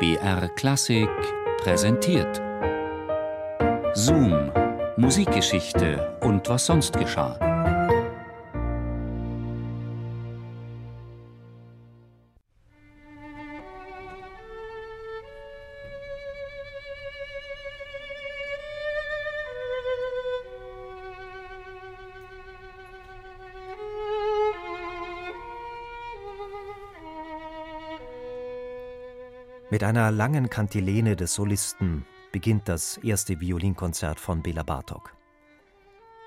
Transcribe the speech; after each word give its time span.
BR 0.00 0.48
Klassik 0.56 1.10
präsentiert. 1.62 2.40
Zoom, 3.92 4.50
Musikgeschichte 4.96 6.16
und 6.22 6.48
was 6.48 6.64
sonst 6.64 6.98
geschah. 6.98 7.49
Mit 29.72 29.84
einer 29.84 30.10
langen 30.10 30.50
Kantilene 30.50 31.14
des 31.14 31.34
Solisten 31.34 32.04
beginnt 32.32 32.68
das 32.68 32.96
erste 32.96 33.40
Violinkonzert 33.40 34.18
von 34.18 34.42
Bela 34.42 34.64
Bartok. 34.64 35.14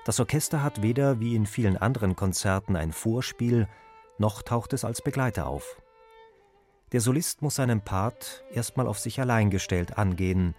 Das 0.06 0.18
Orchester 0.18 0.62
hat 0.62 0.80
weder 0.80 1.20
wie 1.20 1.36
in 1.36 1.44
vielen 1.44 1.76
anderen 1.76 2.16
Konzerten 2.16 2.74
ein 2.74 2.90
Vorspiel, 2.90 3.68
noch 4.16 4.40
taucht 4.40 4.72
es 4.72 4.82
als 4.82 5.02
Begleiter 5.02 5.46
auf. 5.46 5.76
Der 6.92 7.02
Solist 7.02 7.42
muss 7.42 7.56
seinen 7.56 7.82
Part 7.82 8.44
erstmal 8.50 8.86
auf 8.86 8.98
sich 8.98 9.20
allein 9.20 9.50
gestellt 9.50 9.98
angehen, 9.98 10.54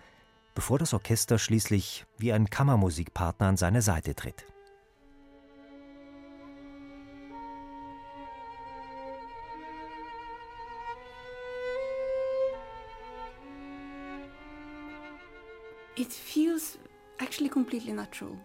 bevor 0.54 0.78
das 0.78 0.94
Orchester 0.94 1.40
schließlich 1.40 2.06
wie 2.20 2.34
ein 2.34 2.52
Kammermusikpartner 2.52 3.48
an 3.48 3.58
seine 3.58 3.82
Seite 3.82 4.14
tritt. 4.14 4.46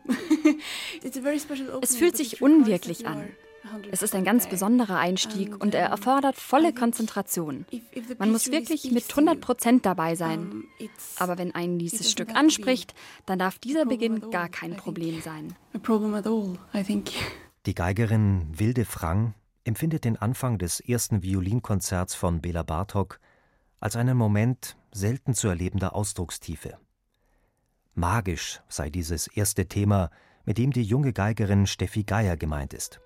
Es 1.80 1.96
fühlt 1.96 2.16
sich 2.16 2.42
unwirklich 2.42 3.06
an. 3.06 3.28
Es 3.90 4.02
ist 4.02 4.14
ein 4.14 4.24
ganz 4.24 4.48
besonderer 4.48 4.98
Einstieg 4.98 5.60
und 5.60 5.74
er 5.74 5.88
erfordert 5.88 6.36
volle 6.36 6.72
Konzentration. 6.72 7.66
Man 8.18 8.32
muss 8.32 8.50
wirklich 8.50 8.90
mit 8.90 9.08
100 9.10 9.40
Prozent 9.40 9.86
dabei 9.86 10.14
sein. 10.14 10.64
Aber 11.16 11.36
wenn 11.38 11.54
einen 11.54 11.78
dieses 11.78 12.10
Stück 12.10 12.34
anspricht, 12.34 12.94
dann 13.26 13.38
darf 13.38 13.58
dieser 13.58 13.84
Beginn 13.84 14.30
gar 14.30 14.48
kein 14.48 14.76
Problem 14.76 15.20
sein. 15.20 15.54
Die 17.66 17.74
Geigerin 17.74 18.46
Wilde 18.58 18.84
Frang 18.84 19.34
empfindet 19.64 20.04
den 20.04 20.16
Anfang 20.16 20.58
des 20.58 20.80
ersten 20.80 21.22
Violinkonzerts 21.22 22.14
von 22.14 22.40
Bela 22.40 22.62
Bartok 22.62 23.20
als 23.78 23.96
einen 23.96 24.16
Moment 24.16 24.76
selten 24.92 25.34
zu 25.34 25.48
erlebender 25.48 25.94
Ausdruckstiefe. 25.94 26.78
Magisch 27.94 28.60
sei 28.68 28.88
dieses 28.88 29.26
erste 29.26 29.66
Thema, 29.66 30.10
mit 30.44 30.58
dem 30.58 30.72
die 30.72 30.82
junge 30.82 31.12
Geigerin 31.12 31.66
Steffi 31.66 32.04
Geier 32.04 32.36
gemeint 32.36 32.72
ist. 32.72 33.00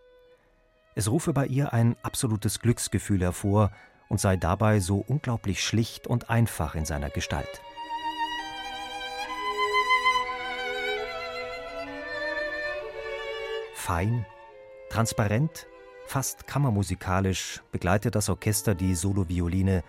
Es 0.94 1.10
rufe 1.10 1.32
bei 1.32 1.46
ihr 1.46 1.72
ein 1.72 1.96
absolutes 2.02 2.60
Glücksgefühl 2.60 3.20
hervor 3.22 3.72
und 4.08 4.20
sei 4.20 4.36
dabei 4.36 4.80
so 4.80 4.98
unglaublich 5.08 5.64
schlicht 5.64 6.06
und 6.06 6.30
einfach 6.30 6.74
in 6.74 6.84
seiner 6.84 7.10
Gestalt. 7.10 7.62
Fein, 13.74 14.24
transparent, 14.90 15.66
fast 16.06 16.46
kammermusikalisch 16.46 17.62
begleitet 17.72 18.14
das 18.14 18.28
Orchester 18.28 18.74
die 18.74 18.94
Solovioline, 18.94 19.82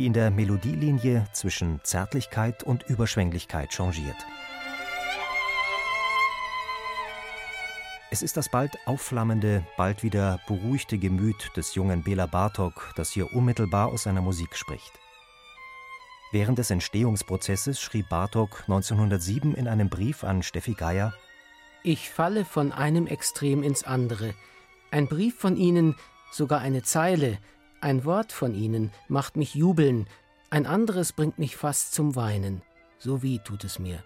die 0.00 0.06
in 0.06 0.14
der 0.14 0.30
Melodielinie 0.30 1.26
zwischen 1.34 1.78
Zärtlichkeit 1.82 2.62
und 2.62 2.84
Überschwänglichkeit 2.84 3.70
changiert. 3.70 4.16
Es 8.10 8.22
ist 8.22 8.38
das 8.38 8.48
bald 8.48 8.78
aufflammende, 8.86 9.62
bald 9.76 10.02
wieder 10.02 10.40
beruhigte 10.48 10.96
Gemüt 10.96 11.50
des 11.54 11.74
jungen 11.74 12.02
Bela 12.02 12.24
Bartok, 12.24 12.94
das 12.96 13.10
hier 13.10 13.34
unmittelbar 13.34 13.88
aus 13.88 14.04
seiner 14.04 14.22
Musik 14.22 14.56
spricht. 14.56 14.98
Während 16.32 16.58
des 16.58 16.70
Entstehungsprozesses 16.70 17.78
schrieb 17.78 18.08
Bartok 18.08 18.62
1907 18.62 19.54
in 19.54 19.68
einem 19.68 19.90
Brief 19.90 20.24
an 20.24 20.42
Steffi 20.42 20.72
Geier: 20.72 21.12
Ich 21.82 22.08
falle 22.08 22.46
von 22.46 22.72
einem 22.72 23.06
Extrem 23.06 23.62
ins 23.62 23.84
andere. 23.84 24.32
Ein 24.90 25.08
Brief 25.08 25.38
von 25.38 25.58
Ihnen, 25.58 25.94
sogar 26.32 26.60
eine 26.60 26.82
Zeile, 26.82 27.36
ein 27.80 28.04
Wort 28.04 28.32
von 28.32 28.54
Ihnen 28.54 28.92
macht 29.08 29.36
mich 29.36 29.54
jubeln, 29.54 30.06
ein 30.50 30.66
anderes 30.66 31.12
bringt 31.12 31.38
mich 31.38 31.56
fast 31.56 31.94
zum 31.94 32.16
Weinen. 32.16 32.62
So 32.98 33.22
wie 33.22 33.38
tut 33.38 33.64
es 33.64 33.78
mir. 33.78 34.02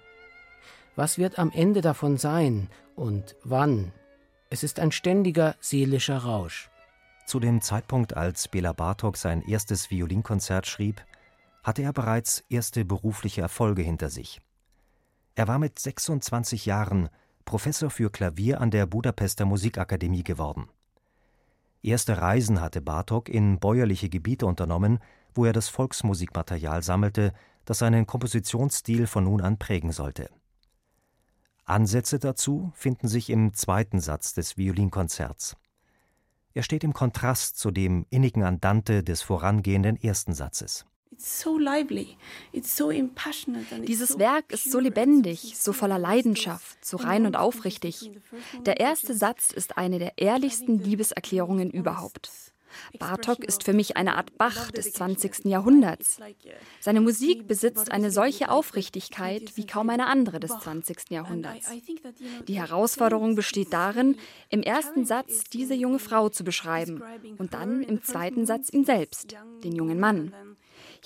Was 0.97 1.19
wird 1.19 1.39
am 1.39 1.51
Ende 1.51 1.81
davon 1.81 2.17
sein 2.17 2.69
und 2.95 3.35
wann? 3.43 3.93
Es 4.51 4.63
ist 4.63 4.79
ein 4.79 4.93
ständiger 4.93 5.57
seelischer 5.59 6.19
Rausch. 6.19 6.71
Zu 7.27 7.41
dem 7.41 7.61
Zeitpunkt, 7.61 8.17
als 8.17 8.49
Bela 8.49 8.73
Bartok 8.73 9.17
sein 9.17 9.43
erstes 9.43 9.91
Violinkonzert 9.91 10.67
schrieb, 10.67 11.05
hatte 11.65 11.83
er 11.83 11.93
bereits 11.93 12.45
erste 12.51 12.85
berufliche 12.85 13.41
Erfolge 13.41 13.83
hinter 13.83 14.11
sich. 14.11 14.41
Er 15.35 15.49
war 15.49 15.59
mit 15.59 15.79
26 15.79 16.67
Jahren 16.67 17.09
Professor 17.45 17.91
für 17.91 18.11
Klavier 18.11 18.61
an 18.61 18.71
der 18.71 18.87
Budapester 18.87 19.47
Musikakademie 19.47 20.23
geworden. 20.23 20.69
Erste 21.85 22.17
Reisen 22.17 22.63
hatte 22.63 22.81
Bartok 22.81 23.29
in 23.29 23.59
bäuerliche 23.59 24.09
Gebiete 24.09 24.47
unternommen, 24.47 25.01
wo 25.35 25.45
er 25.45 25.53
das 25.53 25.69
Volksmusikmaterial 25.69 26.83
sammelte, 26.83 27.35
das 27.67 27.81
seinen 27.81 28.07
Kompositionsstil 28.07 29.07
von 29.07 29.25
nun 29.25 29.43
an 29.43 29.59
prägen 29.59 29.93
sollte. 29.93 30.31
Ansätze 31.67 32.19
dazu 32.19 32.73
finden 32.75 33.07
sich 33.07 33.29
im 33.29 33.53
zweiten 33.53 34.01
Satz 34.01 34.33
des 34.33 34.57
Violinkonzerts. 34.57 35.59
Er 36.55 36.63
steht 36.63 36.85
im 36.85 36.95
Kontrast 36.95 37.59
zu 37.59 37.71
dem 37.71 38.07
innigen 38.09 38.45
Andante 38.45 39.05
des 39.05 39.21
vorangehenden 39.21 40.03
ersten 40.03 40.33
Satzes. 40.33 40.87
Dieses 43.87 44.19
Werk 44.19 44.53
ist 44.53 44.71
so 44.71 44.79
lebendig, 44.79 45.55
so 45.57 45.73
voller 45.73 45.99
Leidenschaft, 45.99 46.85
so 46.85 46.97
rein 46.97 47.27
und 47.27 47.37
aufrichtig. 47.37 48.11
Der 48.67 48.81
erste 48.81 49.15
Satz 49.15 49.53
ist 49.53 49.77
eine 49.77 49.99
der 49.99 50.19
ehrlichsten 50.19 50.79
Liebeserklärungen 50.79 51.71
überhaupt. 51.71 52.31
Bartok 52.99 53.45
ist 53.45 53.65
für 53.65 53.73
mich 53.73 53.97
eine 53.97 54.17
Art 54.17 54.37
Bach 54.39 54.71
des 54.71 54.93
20. 54.93 55.47
Jahrhunderts. 55.47 56.19
Seine 56.81 57.01
Musik 57.01 57.47
besitzt 57.47 57.93
eine 57.93 58.11
solche 58.11 58.51
Aufrichtigkeit 58.51 59.57
wie 59.57 59.67
kaum 59.67 59.91
eine 59.91 60.07
andere 60.07 60.41
des 60.41 60.51
20. 60.59 61.11
Jahrhunderts. 61.11 61.71
Die 62.47 62.59
Herausforderung 62.59 63.35
besteht 63.35 63.73
darin, 63.73 64.17
im 64.49 64.63
ersten 64.63 65.05
Satz 65.05 65.45
diese 65.45 65.75
junge 65.75 65.99
Frau 65.99 66.29
zu 66.29 66.45
beschreiben 66.45 67.03
und 67.39 67.55
dann 67.55 67.83
im 67.83 68.03
zweiten 68.03 68.47
Satz 68.47 68.73
ihn 68.73 68.85
selbst, 68.85 69.37
den 69.63 69.75
jungen 69.75 70.01
Mann. 70.01 70.33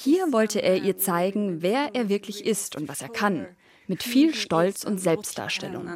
Hier 0.00 0.32
wollte 0.32 0.62
er 0.62 0.76
ihr 0.76 0.97
zeigen, 0.97 1.60
wer 1.60 1.91
er 1.92 2.09
wirklich 2.09 2.47
ist 2.47 2.76
und 2.76 2.88
was 2.88 3.03
er 3.03 3.09
kann 3.09 3.48
mit 3.88 4.04
viel 4.04 4.32
Stolz 4.32 4.84
und 4.84 4.98
Selbstdarstellung. 4.98 5.86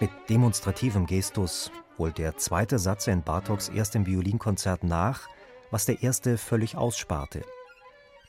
Mit 0.00 0.10
demonstrativem 0.30 1.04
Gestus 1.06 1.70
holt 1.98 2.16
der 2.16 2.38
zweite 2.38 2.78
Satz 2.78 3.06
in 3.06 3.22
Bartoks 3.22 3.68
erstem 3.68 4.06
Violinkonzert 4.06 4.82
nach, 4.82 5.28
was 5.70 5.84
der 5.84 6.02
erste 6.02 6.38
völlig 6.38 6.74
aussparte. 6.74 7.42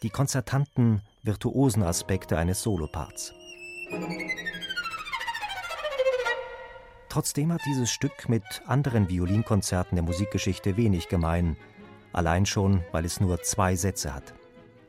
Die 0.05 0.11
konzertanten, 0.11 1.01
virtuosen 1.23 1.81
Aspekte 1.81 2.37
eines 2.37 2.61
Soloparts. 2.61 3.33
Trotzdem 7.09 7.51
hat 7.51 7.61
dieses 7.65 7.89
Stück 7.89 8.29
mit 8.29 8.43
anderen 8.67 9.09
Violinkonzerten 9.09 9.95
der 9.95 10.03
Musikgeschichte 10.03 10.77
wenig 10.77 11.09
gemein, 11.09 11.57
allein 12.13 12.45
schon, 12.45 12.83
weil 12.91 13.03
es 13.03 13.19
nur 13.19 13.41
zwei 13.41 13.75
Sätze 13.75 14.13
hat. 14.13 14.35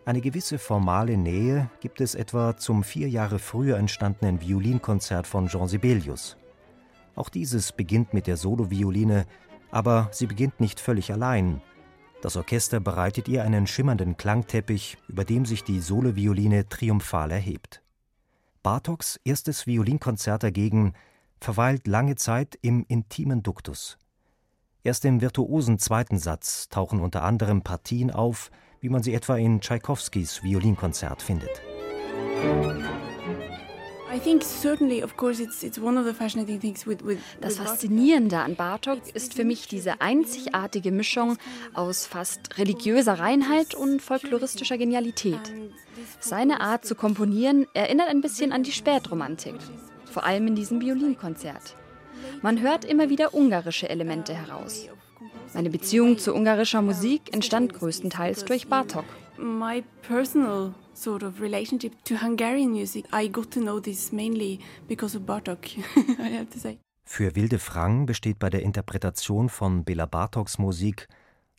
Eine 0.05 0.21
gewisse 0.21 0.59
formale 0.59 1.17
Nähe 1.17 1.71
gibt 1.81 2.03
es 2.03 2.15
etwa 2.15 2.59
zum 2.59 2.85
vier 2.85 3.09
Jahre 3.09 3.39
früher 3.39 3.79
entstandenen 3.79 4.43
Violinkonzert 4.43 5.27
von 5.27 5.49
Jean 5.49 5.67
Sibelius. 5.67 6.37
Auch 7.15 7.31
dieses 7.31 7.73
beginnt 7.73 8.13
mit 8.13 8.27
der 8.27 8.37
Solovioline, 8.37 9.25
aber 9.71 10.11
sie 10.13 10.27
beginnt 10.27 10.61
nicht 10.61 10.79
völlig 10.79 11.11
allein. 11.11 11.63
Das 12.27 12.35
Orchester 12.35 12.81
bereitet 12.81 13.29
ihr 13.29 13.45
einen 13.45 13.69
schimmernden 13.69 14.17
Klangteppich, 14.17 14.99
über 15.07 15.25
dem 15.25 15.47
sich 15.47 15.63
die 15.63 15.79
Solovioline 15.79 16.69
triumphal 16.69 17.31
erhebt. 17.31 17.83
Bartoks 18.65 19.21
erstes 19.23 19.69
Violinkonzert 19.69 20.43
dagegen 20.43 20.95
verweilt 21.41 21.87
lange 21.87 22.17
Zeit 22.17 22.59
im 22.63 22.85
intimen 22.89 23.45
Duktus. 23.45 23.97
Erst 24.83 25.05
im 25.05 25.21
virtuosen 25.21 25.79
zweiten 25.79 26.19
Satz 26.19 26.69
tauchen 26.69 26.99
unter 26.99 27.23
anderem 27.23 27.63
Partien 27.63 28.11
auf, 28.11 28.51
wie 28.81 28.89
man 28.89 29.05
sie 29.05 29.15
etwa 29.15 29.37
in 29.37 29.61
Tschaikowskis 29.61 30.43
Violinkonzert 30.43 31.23
findet. 31.23 31.63
Das 37.41 37.57
Faszinierende 37.57 38.39
an 38.39 38.57
Bartok 38.57 38.99
ist 39.15 39.35
für 39.35 39.45
mich 39.45 39.67
diese 39.69 40.01
einzigartige 40.01 40.93
Mischung 40.93 41.37
aus 41.75 42.07
fast 42.07 42.57
religiöser 42.59 43.19
Reinheit 43.19 43.75
und 43.75 44.01
folkloristischer 44.01 44.79
Genialität. 44.79 45.41
Seine 46.21 46.61
Art 46.61 46.85
zu 46.85 46.95
komponieren 46.95 47.67
erinnert 47.75 48.09
ein 48.09 48.21
bisschen 48.21 48.53
an 48.53 48.63
die 48.63 48.73
Spätromantik, 48.73 49.57
vor 50.05 50.25
allem 50.25 50.47
in 50.47 50.55
diesem 50.55 50.81
Violinkonzert. 50.81 51.75
Man 52.43 52.61
hört 52.61 52.85
immer 52.85 53.11
wieder 53.11 53.35
ungarische 53.35 53.89
Elemente 53.89 54.35
heraus. 54.35 54.89
Meine 55.53 55.71
Beziehung 55.71 56.19
zu 56.19 56.35
ungarischer 56.35 56.83
Musik 56.83 57.33
entstand 57.33 57.75
größtenteils 57.75 58.45
durch 58.45 58.69
Bartok. 58.69 59.05
My 59.37 59.83
personal 60.03 60.75
sort 60.97 61.23
of 61.23 61.41
relationship 61.41 61.93
to 62.05 62.17
Hungarian 62.23 62.73
music, 62.73 63.07
I 63.13 63.29
got 63.29 63.51
to 63.53 63.61
know 63.61 63.81
this 63.81 64.13
mainly 64.13 64.61
because 64.89 65.17
of 65.17 65.25
Bartok, 65.25 65.67
I 66.19 66.31
have 66.31 66.51
to 66.51 66.59
say. 66.59 66.79
Für 67.05 67.37
Wilde 67.37 67.61
Frang 67.61 68.07
besteht 68.07 68.39
bei 68.41 68.51
der 68.51 68.63
Interpretation 68.63 69.49
von 69.49 69.85
Bela 69.85 70.07
Bartoks 70.07 70.59
Musik 70.59 71.07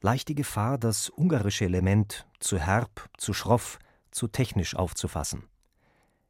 leicht 0.01 0.27
die 0.27 0.35
Gefahr, 0.35 0.77
das 0.77 1.09
ungarische 1.09 1.65
Element 1.65 2.27
zu 2.39 2.59
herb, 2.59 3.09
zu 3.17 3.33
schroff, 3.33 3.79
zu 4.11 4.27
technisch 4.27 4.75
aufzufassen. 4.75 5.43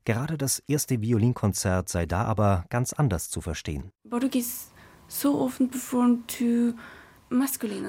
Gerade 0.05 0.37
das 0.37 0.59
erste 0.67 1.01
Violinkonzert 1.01 1.89
sei 1.89 2.05
da 2.05 2.23
aber 2.25 2.65
ganz 2.69 2.93
anders 2.93 3.29
zu 3.29 3.41
verstehen. 3.41 3.91
Bartok 4.03 4.35
is 4.35 4.71
so 5.07 5.41
often 5.41 5.69
performed 5.69 6.27
to 6.27 6.73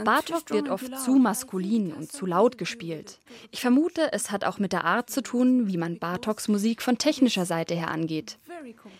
Bartok 0.04 0.50
wird 0.50 0.68
oft 0.68 0.98
zu 0.98 1.12
maskulin 1.12 1.92
und 1.92 2.10
zu 2.10 2.26
laut 2.26 2.58
gespielt. 2.58 3.20
Ich 3.50 3.60
vermute, 3.60 4.12
es 4.12 4.30
hat 4.30 4.44
auch 4.44 4.58
mit 4.58 4.72
der 4.72 4.84
Art 4.84 5.10
zu 5.10 5.22
tun, 5.22 5.68
wie 5.68 5.76
man 5.76 5.98
Bartoks 5.98 6.48
Musik 6.48 6.82
von 6.82 6.98
technischer 6.98 7.46
Seite 7.46 7.74
her 7.74 7.90
angeht. 7.90 8.38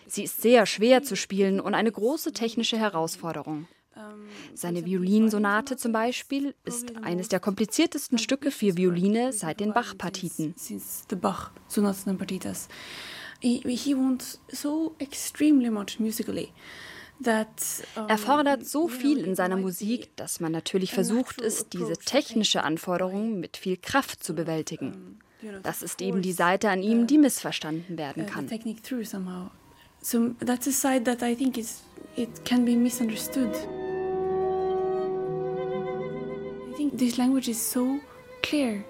Sie 0.07 0.23
ist 0.23 0.41
sehr 0.41 0.65
schwer 0.65 1.03
zu 1.03 1.15
spielen 1.15 1.59
und 1.59 1.73
eine 1.73 1.91
große 1.91 2.31
technische 2.31 2.77
Herausforderung. 2.77 3.67
Seine 4.53 4.85
Violinsonate 4.85 5.75
zum 5.75 5.91
Beispiel 5.91 6.55
ist 6.63 6.95
eines 7.03 7.27
der 7.27 7.39
kompliziertesten 7.39 8.17
Stücke 8.17 8.51
für 8.51 8.77
Violine 8.77 9.33
seit 9.33 9.59
den 9.59 9.73
Bach-Partiten. 9.73 10.55
He 13.41 13.95
wants 13.95 14.41
so 14.51 14.95
extremely 14.99 15.69
much 15.69 15.99
musically. 15.99 16.51
Er 17.23 18.17
fordert 18.17 18.65
so 18.65 18.87
viel 18.87 19.19
in 19.19 19.35
seiner 19.35 19.57
Musik, 19.57 20.15
dass 20.15 20.39
man 20.39 20.51
natürlich 20.51 20.93
versucht 20.93 21.41
ist, 21.41 21.73
diese 21.73 21.93
technische 21.93 22.63
Anforderung 22.63 23.39
mit 23.39 23.57
viel 23.57 23.77
Kraft 23.77 24.23
zu 24.23 24.33
bewältigen. 24.33 25.19
Das 25.63 25.83
ist 25.83 26.01
eben 26.01 26.21
die 26.21 26.33
Seite 26.33 26.69
an 26.69 26.81
ihm, 26.81 27.07
die 27.07 27.17
missverstanden 27.17 27.97
werden 27.97 28.25
kann. 28.25 28.47
So 30.01 30.29
that's 30.45 30.65
a 30.65 30.71
side 30.71 31.03
that 31.03 31.21
I 31.21 31.35
think 31.35 31.57
is 31.57 31.83
it 32.15 32.45
can 32.45 32.63
be 32.63 32.73
misunderstood. 32.73 33.53
I 36.69 36.73
think 36.77 36.97
this 36.97 37.17
language 37.17 37.49
is 37.49 37.59
so 37.59 37.99
clear. 38.41 38.85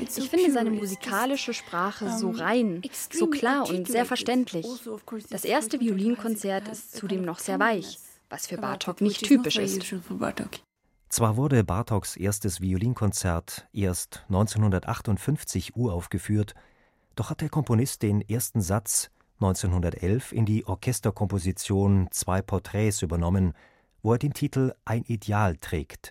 Ich 0.00 0.30
finde 0.30 0.52
seine 0.52 0.70
musikalische 0.70 1.52
Sprache 1.52 2.16
so 2.16 2.30
rein, 2.30 2.82
so 3.10 3.26
klar 3.26 3.68
und 3.68 3.86
sehr 3.88 4.04
verständlich. 4.04 4.64
Also, 4.64 5.00
das 5.30 5.44
erste 5.44 5.80
Violinkonzert 5.80 6.68
ist 6.68 6.96
zudem 6.96 7.22
noch 7.22 7.38
sehr 7.38 7.58
weich, 7.58 7.98
was 8.30 8.46
für 8.46 8.58
Bartok 8.58 9.00
nicht 9.00 9.24
typisch 9.24 9.58
ist. 9.58 9.94
Zwar 11.08 11.36
wurde 11.36 11.62
Bartoks 11.62 12.16
erstes 12.16 12.60
Violinkonzert 12.60 13.68
erst 13.72 14.24
1958 14.28 15.76
uraufgeführt, 15.76 16.54
doch 17.14 17.30
hat 17.30 17.40
der 17.40 17.48
Komponist 17.48 18.02
den 18.02 18.20
ersten 18.20 18.60
Satz 18.60 19.10
1911 19.40 20.32
in 20.32 20.46
die 20.46 20.66
Orchesterkomposition 20.66 22.08
Zwei 22.10 22.42
Porträts 22.42 23.02
übernommen, 23.02 23.52
wo 24.02 24.12
er 24.12 24.18
den 24.18 24.32
Titel 24.32 24.72
Ein 24.84 25.02
Ideal 25.04 25.56
trägt, 25.56 26.10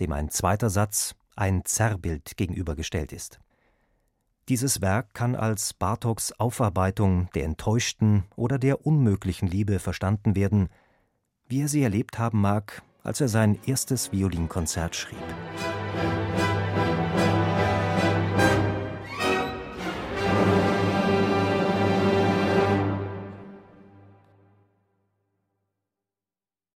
dem 0.00 0.12
ein 0.12 0.30
zweiter 0.30 0.70
Satz 0.70 1.14
ein 1.36 1.64
Zerrbild 1.64 2.36
gegenübergestellt 2.36 3.12
ist. 3.12 3.38
Dieses 4.48 4.80
Werk 4.80 5.12
kann 5.14 5.34
als 5.34 5.74
Bartoks 5.74 6.32
Aufarbeitung 6.32 7.28
der 7.34 7.44
enttäuschten 7.44 8.24
oder 8.36 8.58
der 8.58 8.86
unmöglichen 8.86 9.48
Liebe 9.48 9.78
verstanden 9.78 10.36
werden, 10.36 10.68
wie 11.48 11.62
er 11.62 11.68
sie 11.68 11.82
erlebt 11.82 12.18
haben 12.18 12.40
mag, 12.40 12.82
als 13.02 13.20
er 13.20 13.28
sein 13.28 13.58
erstes 13.66 14.12
Violinkonzert 14.12 14.96
schrieb. 14.96 15.18